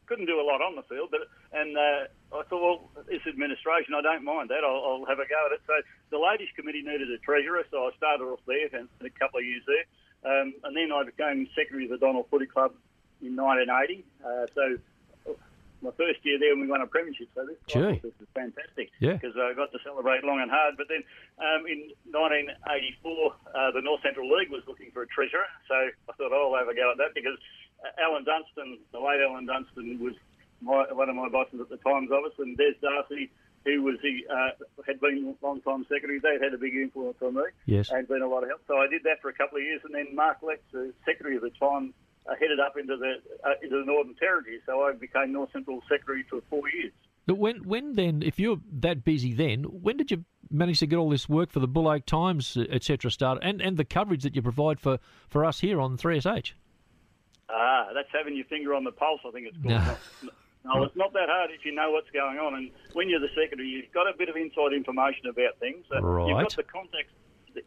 couldn't 0.07 0.27
do 0.27 0.41
a 0.41 0.47
lot 0.47 0.61
on 0.61 0.77
the 0.77 0.83
field, 0.83 1.11
but 1.11 1.21
and 1.53 1.77
uh, 1.77 2.37
I 2.37 2.43
thought, 2.49 2.63
well, 2.63 3.05
this 3.07 3.23
administration, 3.27 3.95
I 3.95 4.03
don't 4.03 4.25
mind 4.25 4.51
that. 4.51 4.65
I'll, 4.65 5.01
I'll 5.01 5.07
have 5.07 5.19
a 5.19 5.29
go 5.29 5.41
at 5.47 5.53
it. 5.53 5.63
So 5.67 5.75
the 6.11 6.19
ladies' 6.19 6.49
committee 6.57 6.83
needed 6.83 7.11
a 7.11 7.19
treasurer, 7.19 7.65
so 7.71 7.87
I 7.87 7.91
started 7.97 8.25
off 8.25 8.41
there 8.47 8.69
and 8.73 8.89
a 9.01 9.11
couple 9.11 9.41
of 9.41 9.47
years 9.47 9.63
there, 9.67 9.85
um, 10.25 10.55
and 10.65 10.77
then 10.77 10.93
I 10.93 11.05
became 11.05 11.49
secretary 11.55 11.85
of 11.85 11.91
the 11.91 11.99
Donald 11.99 12.27
Footy 12.31 12.47
Club 12.47 12.73
in 13.23 13.37
1980. 13.37 14.05
Uh, 14.25 14.47
so 14.55 14.79
my 15.83 15.91
first 15.95 16.19
year 16.25 16.39
there, 16.39 16.57
we 16.57 16.67
won 16.67 16.81
a 16.83 16.87
premiership. 16.87 17.29
So 17.35 17.47
this, 17.47 17.57
Gee. 17.67 18.01
this 18.03 18.15
is 18.21 18.27
fantastic 18.35 18.91
Yeah. 18.99 19.15
because 19.15 19.37
I 19.37 19.55
got 19.55 19.71
to 19.73 19.79
celebrate 19.85 20.25
long 20.25 20.41
and 20.41 20.51
hard. 20.51 20.77
But 20.77 20.89
then 20.89 21.03
um, 21.39 21.67
in 21.67 21.95
1984, 22.11 22.51
uh, 23.55 23.71
the 23.73 23.83
North 23.83 24.03
Central 24.03 24.27
League 24.27 24.51
was 24.51 24.63
looking 24.67 24.91
for 24.91 25.03
a 25.03 25.07
treasurer, 25.07 25.47
so 25.69 25.75
I 25.75 26.13
thought 26.19 26.33
oh, 26.33 26.53
I'll 26.53 26.59
have 26.59 26.69
a 26.69 26.75
go 26.75 26.91
at 26.91 26.99
that 26.99 27.15
because 27.15 27.39
uh, 27.39 27.43
Alan 27.99 28.25
Dunstan, 28.25 28.79
the 28.93 28.99
late 28.99 29.21
Alan 29.23 29.47
Dunstan, 29.47 29.99
was 30.01 30.15
my, 30.61 30.85
one 30.93 31.09
of 31.09 31.17
my 31.17 31.29
bosses 31.29 31.61
at 31.61 31.69
the 31.69 31.77
Times 31.79 32.11
office, 32.11 32.35
and 32.39 32.57
Des 32.57 32.75
Darcy, 32.83 33.31
who 33.65 33.83
was 33.83 33.97
the 34.03 34.27
uh, 34.33 34.83
had 34.87 35.01
been 35.01 35.37
a 35.43 35.47
long 35.47 35.61
time 35.61 35.85
secretary, 35.89 36.19
they 36.19 36.39
had 36.43 36.55
a 36.55 36.59
big 36.59 36.75
influence 36.75 37.19
on 37.23 37.35
me 37.35 37.43
Yes. 37.67 37.91
and 37.91 38.07
been 38.09 38.23
a 38.23 38.29
lot 38.29 38.43
of 38.43 38.49
help. 38.49 38.63
So 38.67 38.79
I 38.79 38.87
did 38.89 39.03
that 39.05 39.21
for 39.23 39.29
a 39.29 39.35
couple 39.35 39.59
of 39.59 39.65
years, 39.65 39.81
and 39.85 39.95
then 39.95 40.15
Mark 40.15 40.39
Lex, 40.43 40.61
the 40.73 40.93
secretary 41.05 41.37
of 41.37 41.43
the 41.43 41.51
time, 41.51 41.95
uh, 42.29 42.35
headed 42.39 42.61
up 42.61 42.77
into 42.77 42.97
the 42.97 43.15
uh, 43.45 43.55
into 43.63 43.79
the 43.81 43.85
Northern 43.87 44.15
Territory. 44.15 44.61
So 44.67 44.83
I 44.83 44.93
became 44.93 45.33
North 45.33 45.51
Central 45.53 45.81
secretary 45.89 46.25
for 46.29 46.41
four 46.51 46.69
years. 46.71 46.93
But 47.27 47.39
when 47.39 47.65
when 47.65 47.95
then, 47.95 48.23
if 48.23 48.39
you're 48.39 48.59
that 48.81 49.05
busy 49.05 49.33
then, 49.35 49.65
when 49.65 49.97
did 49.99 50.11
you 50.11 50.25
manage 50.51 50.79
to 50.81 50.87
get 50.87 50.97
all 50.97 51.11
this 51.11 51.29
work 51.29 51.51
for 51.51 51.61
the 51.61 51.69
Buloke 51.69 52.07
Times, 52.07 52.57
etc., 52.71 53.11
started, 53.11 53.45
and, 53.45 53.61
and 53.61 53.77
the 53.77 53.85
coverage 53.85 54.23
that 54.23 54.35
you 54.35 54.41
provide 54.41 54.81
for, 54.81 54.99
for 55.29 55.45
us 55.45 55.61
here 55.61 55.79
on 55.79 55.99
3SH? 55.99 56.53
Ah, 57.51 57.89
that's 57.95 58.09
having 58.13 58.37
your 58.37 58.45
finger 58.47 58.75
on 58.75 58.85
the 58.85 58.93
pulse. 58.93 59.21
I 59.27 59.31
think 59.31 59.47
it's 59.49 59.57
called. 59.63 59.75
No. 60.23 60.31
No, 60.65 60.83
it's 60.83 60.97
not 60.97 61.13
that 61.15 61.29
hard 61.31 61.51
if 61.51 61.65
you 61.65 61.73
know 61.73 61.91
what's 61.93 62.11
going 62.11 62.37
on. 62.39 62.53
And 62.55 62.71
when 62.93 63.09
you're 63.09 63.21
the 63.21 63.33
secretary, 63.33 63.69
you've 63.69 63.93
got 63.95 64.07
a 64.07 64.13
bit 64.17 64.29
of 64.29 64.37
inside 64.37 64.73
information 64.75 65.27
about 65.29 65.57
things. 65.61 65.87
Uh, 65.91 66.01
You've 66.29 66.37
got 66.45 66.57
the 66.57 66.63
context. 66.65 67.15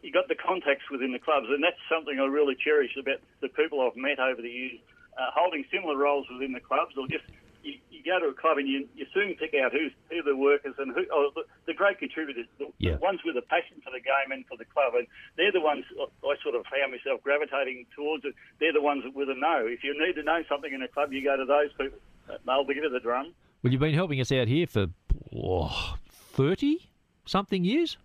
You 0.03 0.11
got 0.11 0.27
the 0.27 0.35
contacts 0.35 0.85
within 0.91 1.11
the 1.11 1.17
clubs, 1.19 1.47
and 1.49 1.63
that's 1.63 1.79
something 1.89 2.19
I 2.19 2.25
really 2.25 2.53
cherish 2.55 2.91
about 2.99 3.17
the 3.41 3.49
people 3.49 3.81
I've 3.81 3.95
met 3.97 4.19
over 4.19 4.41
the 4.41 4.49
years, 4.49 4.79
uh, 5.17 5.31
holding 5.33 5.65
similar 5.71 5.97
roles 5.97 6.27
within 6.31 6.51
the 6.51 6.59
clubs, 6.59 6.93
or 6.95 7.07
just 7.07 7.23
you, 7.63 7.73
you 7.89 8.01
go 8.03 8.19
to 8.19 8.33
a 8.33 8.33
club 8.33 8.57
and 8.57 8.67
you, 8.67 8.87
you 8.95 9.05
soon 9.13 9.35
pick 9.35 9.53
out 9.53 9.71
who's 9.71 9.91
who 10.09 10.21
the 10.23 10.35
workers 10.35 10.75
and 10.77 10.93
who 10.93 11.05
oh, 11.11 11.31
the, 11.35 11.43
the 11.67 11.73
great 11.73 11.99
contributors, 11.99 12.47
the, 12.59 12.67
Yeah. 12.79 12.95
the 12.95 12.97
ones 12.97 13.19
with 13.25 13.37
a 13.37 13.41
passion 13.41 13.81
for 13.83 13.91
the 13.91 14.01
game 14.01 14.31
and 14.31 14.45
for 14.47 14.57
the 14.57 14.65
club, 14.65 14.93
and 14.95 15.07
they're 15.37 15.51
the 15.51 15.61
ones 15.61 15.85
I 15.97 16.35
sort 16.43 16.55
of 16.55 16.65
found 16.65 16.91
myself 16.91 17.21
gravitating 17.23 17.85
towards. 17.95 18.25
It. 18.25 18.33
They're 18.59 18.73
the 18.73 18.81
ones 18.81 19.03
with 19.13 19.29
a 19.29 19.35
know. 19.35 19.65
If 19.67 19.83
you 19.83 19.93
need 19.93 20.13
to 20.13 20.23
know 20.23 20.43
something 20.49 20.73
in 20.73 20.81
a 20.81 20.87
club, 20.87 21.13
you 21.13 21.23
go 21.23 21.37
to 21.37 21.45
those 21.45 21.71
people. 21.77 21.99
Uh, 22.29 22.37
They'll 22.45 22.65
be 22.65 22.75
the 22.75 22.99
drum. 22.99 23.33
Well, 23.63 23.71
you've 23.71 23.79
been 23.79 23.93
helping 23.93 24.19
us 24.21 24.31
out 24.31 24.47
here 24.47 24.65
for 24.65 24.87
oh, 25.35 25.95
30 26.09 26.89
something 27.25 27.63
years? 27.63 27.97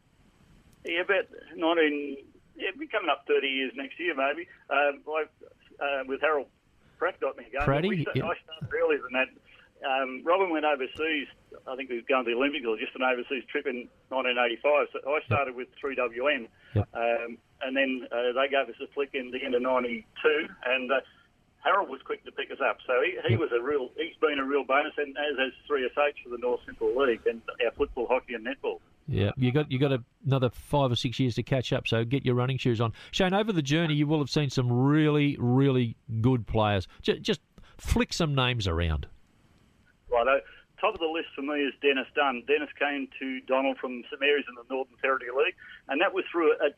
Yeah, 0.85 1.01
about 1.01 1.25
19, 1.57 2.17
yeah, 2.57 2.71
we're 2.79 2.89
coming 2.89 3.11
up 3.11 3.25
30 3.27 3.47
years 3.47 3.73
next 3.77 3.99
year, 3.99 4.15
maybe. 4.15 4.47
Um, 4.71 5.01
I, 5.09 5.25
uh, 5.83 6.05
with 6.07 6.21
Harold 6.21 6.47
Pratt 6.99 7.21
got 7.21 7.37
me 7.37 7.45
going. 7.53 7.67
Pratty, 7.67 7.89
We 7.89 8.07
yeah. 8.15 8.25
I 8.25 8.35
started 8.45 8.69
earlier 8.73 9.01
than 9.03 9.13
that. 9.13 9.29
Um, 9.85 10.23
Robin 10.25 10.51
went 10.51 10.65
overseas. 10.65 11.29
I 11.67 11.77
think 11.77 11.91
he 11.91 11.97
was 11.97 12.05
going 12.09 12.25
to 12.25 12.31
the 12.31 12.37
Olympics 12.37 12.65
or 12.67 12.77
just 12.77 12.95
an 12.97 13.03
overseas 13.03 13.45
trip 13.51 13.67
in 13.67 13.89
1985. 14.09 14.89
So 14.93 14.99
I 15.05 15.21
started 15.27 15.55
with 15.55 15.69
3WN. 15.83 16.49
Yep. 16.75 16.89
Um, 16.95 17.39
and 17.63 17.77
then 17.77 18.09
uh, 18.13 18.33
they 18.33 18.49
gave 18.49 18.69
us 18.69 18.81
a 18.83 18.89
flick 18.93 19.11
in 19.15 19.31
the 19.31 19.43
end 19.43 19.55
of 19.55 19.63
92. 19.63 20.05
And 20.65 20.91
uh, 20.93 21.01
Harold 21.63 21.89
was 21.89 22.01
quick 22.05 22.25
to 22.25 22.33
pick 22.33 22.51
us 22.51 22.59
up. 22.63 22.79
So 22.87 22.95
he, 23.05 23.19
he 23.29 23.37
was 23.37 23.51
a 23.53 23.61
real, 23.61 23.91
he's 23.97 24.17
been 24.21 24.39
a 24.39 24.45
real 24.45 24.65
bonus, 24.65 24.93
and 24.97 25.17
as 25.19 25.39
has 25.39 25.53
3SH 25.69 26.25
for 26.25 26.31
the 26.31 26.39
North 26.39 26.61
Central 26.65 26.97
League 26.97 27.27
and 27.27 27.43
our 27.65 27.73
football, 27.73 28.07
hockey, 28.09 28.35
and 28.35 28.47
netball. 28.47 28.81
Yeah, 29.09 29.31
you 29.37 29.53
got 29.53 29.71
you 29.71 29.79
got 29.79 30.01
another 30.27 30.51
five 30.51 30.91
or 30.91 30.97
six 30.97 31.21
years 31.21 31.37
to 31.37 31.45
catch 31.45 31.73
up. 31.73 31.87
So 31.87 32.05
get 32.05 32.25
your 32.25 32.35
running 32.35 32.59
shoes 32.59 32.81
on, 32.81 32.93
Shane. 33.13 33.35
Over 33.35 33.53
the 33.53 33.63
journey, 33.63 33.95
you 33.95 34.07
will 34.07 34.19
have 34.19 34.31
seen 34.31 34.51
some 34.51 34.71
really, 34.71 35.37
really 35.39 35.97
good 36.21 36.47
players. 36.47 36.89
Just, 37.03 37.23
just 37.23 37.41
flick 37.79 38.13
some 38.13 38.35
names 38.35 38.67
around. 38.67 39.07
Righto. 40.17 40.41
Top 40.81 40.95
of 40.95 41.01
the 41.01 41.09
list 41.09 41.29
for 41.35 41.43
me 41.43 41.61
is 41.65 41.73
Dennis 41.81 42.09
Dunn. 42.15 42.45
Dennis 42.49 42.69
came 42.79 43.09
to 43.21 43.41
Donald 43.49 43.77
from 43.77 44.05
St 44.09 44.21
Mary's 44.21 44.45
in 44.49 44.57
the 44.57 44.65
Northern 44.69 44.97
Territory 45.01 45.33
League, 45.33 45.57
and 45.89 46.01
that 46.01 46.13
was 46.13 46.25
through 46.33 46.53
a. 46.57 46.73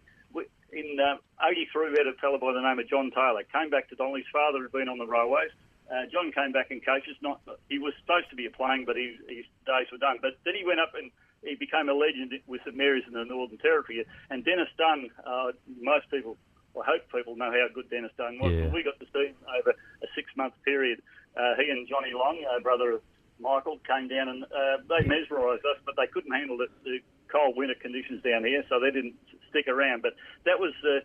in 0.70 0.98
um, 0.98 1.18
'83 1.42 1.90
we 1.90 1.98
had 1.98 2.06
a 2.06 2.14
fellow 2.18 2.38
by 2.38 2.52
the 2.52 2.62
name 2.62 2.78
of 2.78 2.86
John 2.88 3.10
Taylor. 3.10 3.42
Came 3.50 3.70
back 3.70 3.88
to 3.90 3.96
Donald. 3.96 4.18
His 4.18 4.30
father 4.30 4.62
had 4.62 4.72
been 4.72 4.88
on 4.88 4.98
the 4.98 5.06
railways. 5.06 5.50
Uh, 5.90 6.04
John 6.12 6.30
came 6.30 6.52
back 6.52 6.70
and 6.70 6.84
coaches. 6.84 7.16
Not 7.22 7.40
he 7.68 7.78
was 7.78 7.94
supposed 8.02 8.30
to 8.30 8.36
be 8.36 8.46
playing, 8.50 8.84
but 8.84 8.94
he, 8.94 9.16
his 9.26 9.46
days 9.66 9.90
were 9.90 9.98
done. 9.98 10.18
But 10.20 10.38
then 10.44 10.54
he 10.54 10.62
went 10.62 10.78
up 10.78 10.92
and 10.94 11.10
he 11.42 11.54
became 11.54 11.88
a 11.88 11.94
legend 11.94 12.32
with 12.46 12.60
St 12.62 12.76
Mary's 12.76 13.04
in 13.06 13.14
the 13.14 13.24
Northern 13.24 13.58
Territory. 13.58 14.04
And 14.30 14.44
Dennis 14.44 14.68
Dunn, 14.76 15.10
uh, 15.24 15.52
most 15.80 16.10
people, 16.10 16.36
I 16.76 16.84
hope 16.84 17.02
people 17.10 17.36
know 17.36 17.50
how 17.50 17.66
good 17.72 17.88
Dennis 17.90 18.12
Dunn 18.18 18.38
was. 18.38 18.52
Yeah. 18.52 18.68
We 18.68 18.82
got 18.82 18.98
to 19.00 19.06
see 19.12 19.32
him 19.32 19.36
over 19.58 19.70
a 19.70 20.06
six-month 20.14 20.54
period. 20.64 21.00
Uh, 21.36 21.54
he 21.56 21.70
and 21.70 21.86
Johnny 21.88 22.12
Long, 22.12 22.42
uh, 22.44 22.60
brother 22.60 22.98
of 22.98 23.02
Michael, 23.40 23.78
came 23.86 24.08
down 24.08 24.28
and 24.28 24.44
uh, 24.44 24.82
they 24.88 25.06
mesmerised 25.06 25.64
us, 25.64 25.78
but 25.86 25.94
they 25.96 26.06
couldn't 26.06 26.32
handle 26.32 26.56
the, 26.56 26.66
the 26.84 26.98
cold 27.30 27.56
winter 27.56 27.74
conditions 27.80 28.22
down 28.22 28.44
here, 28.44 28.64
so 28.68 28.80
they 28.80 28.90
didn't 28.90 29.14
stick 29.50 29.68
around. 29.68 30.02
But 30.02 30.14
that 30.44 30.58
was 30.58 30.72
uh, 30.84 31.00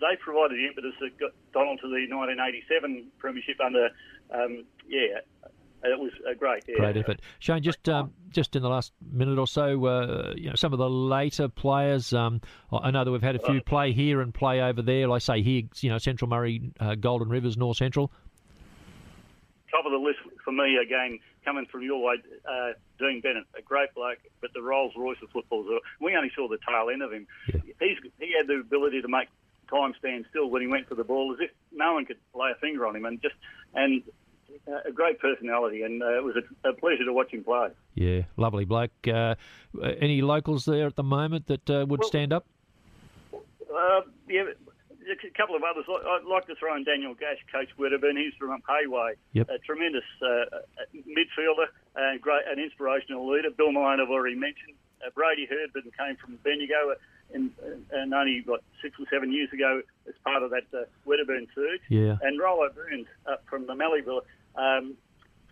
they 0.00 0.16
provided 0.20 0.58
the 0.58 0.66
impetus 0.66 0.94
that 1.00 1.18
got 1.18 1.32
Donald 1.52 1.80
to 1.80 1.88
the 1.88 2.06
1987 2.10 3.08
premiership 3.18 3.58
under, 3.64 3.90
um, 4.32 4.64
yeah, 4.88 5.20
it 5.84 5.98
was 5.98 6.10
a 6.28 6.34
great. 6.34 6.64
Yeah. 6.66 6.76
Great 6.76 6.96
effort, 6.96 7.20
Shane. 7.38 7.62
Just 7.62 7.88
um, 7.88 8.12
just 8.30 8.56
in 8.56 8.62
the 8.62 8.68
last 8.68 8.92
minute 9.12 9.38
or 9.38 9.46
so, 9.46 9.86
uh, 9.86 10.34
you 10.36 10.48
know, 10.48 10.56
some 10.56 10.72
of 10.72 10.78
the 10.78 10.90
later 10.90 11.48
players. 11.48 12.12
Um, 12.12 12.40
I 12.72 12.90
know 12.90 13.04
that 13.04 13.10
we've 13.10 13.22
had 13.22 13.36
a 13.36 13.38
few 13.38 13.60
play 13.60 13.92
here 13.92 14.20
and 14.20 14.34
play 14.34 14.60
over 14.60 14.82
there. 14.82 15.06
Like 15.08 15.22
I 15.22 15.36
say 15.36 15.42
here, 15.42 15.62
you 15.80 15.90
know, 15.90 15.98
Central 15.98 16.28
Murray, 16.28 16.72
uh, 16.80 16.96
Golden 16.96 17.28
Rivers, 17.28 17.56
North 17.56 17.76
Central. 17.76 18.10
top 19.70 19.86
of 19.86 19.92
the 19.92 19.98
list 19.98 20.18
for 20.44 20.52
me 20.52 20.78
again, 20.82 21.18
coming 21.48 21.66
from 21.66 21.82
your 21.82 22.02
way, 22.02 22.16
uh, 22.46 22.72
Dean 22.98 23.20
Bennett, 23.22 23.44
a 23.56 23.62
great 23.62 23.94
bloke, 23.94 24.18
but 24.42 24.52
the 24.52 24.60
Rolls 24.60 24.92
Royce 24.96 25.16
of 25.22 25.30
football. 25.30 25.64
We 26.00 26.14
only 26.14 26.30
saw 26.36 26.46
the 26.48 26.58
tail 26.68 26.90
end 26.92 27.02
of 27.02 27.10
him. 27.12 27.26
Yeah. 27.52 27.60
He's 27.80 27.96
he 28.18 28.34
had 28.36 28.46
the 28.46 28.60
ability 28.60 29.00
to 29.02 29.08
make 29.08 29.28
time 29.70 29.94
stand 29.98 30.26
still 30.30 30.50
when 30.50 30.60
he 30.62 30.68
went 30.68 30.88
for 30.88 30.94
the 30.94 31.04
ball, 31.04 31.32
as 31.32 31.40
if 31.40 31.50
no 31.72 31.94
one 31.94 32.04
could 32.04 32.18
lay 32.34 32.50
a 32.50 32.54
finger 32.60 32.86
on 32.86 32.94
him, 32.96 33.06
and 33.06 33.20
just 33.22 33.34
and 33.74 34.02
uh, 34.66 34.80
a 34.86 34.92
great 34.92 35.18
personality, 35.20 35.82
and 35.82 36.02
uh, 36.02 36.16
it 36.18 36.24
was 36.24 36.36
a, 36.36 36.68
a 36.68 36.72
pleasure 36.74 37.04
to 37.04 37.12
watch 37.12 37.30
him 37.32 37.44
play. 37.44 37.68
Yeah, 37.94 38.22
lovely 38.36 38.64
bloke. 38.66 38.90
Uh, 39.06 39.34
any 39.80 40.20
locals 40.20 40.64
there 40.66 40.86
at 40.86 40.96
the 40.96 41.02
moment 41.02 41.46
that 41.46 41.70
uh, 41.70 41.86
would 41.88 42.00
Well- 42.00 42.08
stand 42.08 42.32
up? 42.32 42.44
Uh, 43.32 44.00
yeah, 44.28 44.44
a 45.10 45.30
couple 45.36 45.56
of 45.56 45.62
others. 45.62 45.84
I'd 45.88 46.24
like 46.24 46.46
to 46.46 46.54
throw 46.54 46.76
in 46.76 46.84
Daniel 46.84 47.14
Gash, 47.14 47.38
Coach 47.50 47.68
Wedderburn. 47.78 48.16
He's 48.16 48.34
from 48.38 48.62
Hayway. 48.68 49.14
Yep. 49.32 49.48
A 49.48 49.58
tremendous 49.58 50.04
uh, 50.22 50.62
midfielder 50.94 51.66
and 51.96 52.20
great, 52.20 52.42
an 52.50 52.58
inspirational 52.58 53.28
leader. 53.28 53.50
Bill 53.50 53.72
Mine, 53.72 54.00
I've 54.00 54.10
already 54.10 54.36
mentioned. 54.36 54.74
Uh, 55.04 55.10
Brady 55.14 55.46
Herdman 55.46 55.90
came 55.96 56.16
from 56.16 56.36
Bendigo 56.42 56.94
and, 57.32 57.52
and 57.92 58.12
only, 58.12 58.42
what, 58.44 58.62
six 58.82 58.98
or 58.98 59.06
seven 59.10 59.32
years 59.32 59.52
ago 59.52 59.82
as 60.08 60.14
part 60.24 60.42
of 60.42 60.50
that 60.50 60.64
uh, 60.74 60.84
Wedderburn 61.04 61.46
surge. 61.54 61.80
Yeah. 61.88 62.16
And 62.22 62.40
Rollo 62.40 62.68
Burns 62.70 63.06
uh, 63.26 63.36
from 63.48 63.66
the 63.66 63.74
Malleeville, 63.74 64.22
um, 64.56 64.94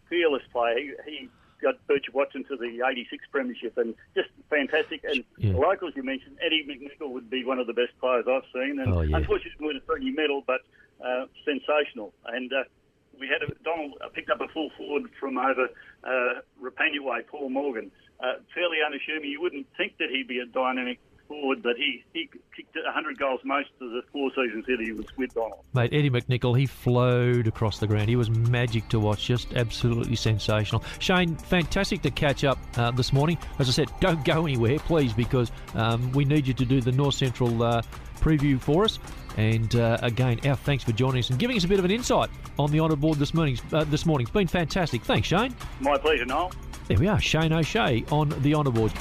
fearless 0.08 0.42
player. 0.52 0.76
He, 0.78 0.92
he 1.10 1.28
got 1.62 1.75
Birchip-Watchem 1.88 2.44
to 2.48 2.56
the 2.56 2.82
86 2.86 3.25
Premiership 3.30 3.76
and 3.78 3.94
just 4.14 4.28
fantastic. 4.50 5.02
And 5.04 5.25
Yeah. 5.38 5.52
the 5.52 5.58
locals 5.58 5.92
you 5.96 6.02
mentioned, 6.02 6.38
Eddie 6.44 6.64
McNichol 6.68 7.10
would 7.10 7.30
be 7.30 7.44
one 7.44 7.58
of 7.58 7.66
the 7.66 7.72
best 7.72 7.98
players 8.00 8.25
I've 8.28 8.44
seen. 8.52 8.78
And 8.80 8.92
Oh, 8.92 9.00
yeah. 9.02 9.16
unfortunately, 9.16 9.66
won 9.66 9.76
a 9.76 9.80
Fergie 9.80 10.14
medal, 10.14 10.42
but 10.46 10.60
uh, 11.04 11.26
sensational. 11.44 12.12
And 12.26 12.52
uh, 12.52 12.64
we 13.18 13.28
had 13.28 13.42
a, 13.42 13.52
Donald 13.64 13.94
uh, 14.04 14.08
picked 14.08 14.30
up 14.30 14.40
a 14.40 14.48
full 14.48 14.70
forward 14.76 15.04
from 15.20 15.38
over 15.38 15.68
uh, 16.04 16.40
Way, 16.60 17.22
Paul 17.28 17.50
Morgan. 17.50 17.90
Uh, 18.20 18.34
fairly 18.54 18.78
unassuming. 18.86 19.30
You 19.30 19.40
wouldn't 19.42 19.66
think 19.76 19.98
that 19.98 20.08
he'd 20.10 20.26
be 20.28 20.38
a 20.38 20.46
dynamic 20.46 20.98
forward, 21.26 21.62
but 21.62 21.76
he, 21.76 22.04
he 22.12 22.28
kicked 22.54 22.75
100 22.75 23.18
goals 23.18 23.40
most 23.45 23.68
of 23.80 23.90
the 23.90 24.02
four 24.12 24.30
seasons 24.30 24.64
that 24.66 24.80
he 24.80 24.92
was 24.92 25.06
with 25.16 25.35
Donald. 25.35 25.61
Mate, 25.75 25.92
Eddie 25.92 26.11
McNichol, 26.11 26.59
he 26.59 26.66
flowed 26.66 27.47
across 27.47 27.78
the 27.78 27.87
ground. 27.87 28.09
He 28.09 28.16
was 28.16 28.30
magic 28.30 28.88
to 28.88 29.00
watch, 29.00 29.26
just 29.26 29.54
absolutely 29.54 30.16
sensational. 30.16 30.83
Shane, 30.99 31.37
fantastic 31.37 32.02
to 32.02 32.11
catch 32.11 32.45
up 32.45 32.59
uh, 32.76 32.90
this 32.90 33.12
morning. 33.12 33.38
As 33.59 33.68
I 33.68 33.73
said, 33.73 33.90
don't 34.00 34.25
go 34.25 34.47
anywhere, 34.47 34.78
please, 34.78 35.12
because 35.12 35.50
um, 35.75 36.12
we 36.12 36.25
need 36.25 36.47
you 36.47 36.54
to 36.54 36.64
do 36.64 36.80
the 36.80 36.92
North 36.92 37.14
Central 37.14 37.62
uh, 37.62 37.83
preview 38.21 38.61
for 38.61 38.85
us. 38.85 38.99
And 39.37 39.75
uh, 39.76 39.99
again, 40.02 40.40
our 40.47 40.56
thanks 40.56 40.83
for 40.83 40.92
joining 40.92 41.18
us 41.18 41.30
and 41.30 41.38
giving 41.38 41.56
us 41.56 41.64
a 41.64 41.68
bit 41.68 41.78
of 41.78 41.85
an 41.85 41.90
insight 41.90 42.30
on 42.59 42.71
the 42.71 42.80
honour 42.80 42.97
board 42.97 43.18
this 43.18 43.35
morning. 43.35 43.59
Uh, 43.73 43.85
this 43.85 44.06
morning, 44.06 44.25
it's 44.25 44.33
been 44.33 44.47
fantastic. 44.47 45.02
Thanks, 45.02 45.28
Shane. 45.28 45.54
My 45.80 45.99
pleasure, 45.99 46.25
Noel. 46.25 46.52
There 46.88 46.99
we 46.99 47.09
are, 47.09 47.21
Shane 47.21 47.52
O'Shea 47.52 48.04
on 48.11 48.30
the 48.42 48.54
honour 48.54 48.71
board. 48.71 48.92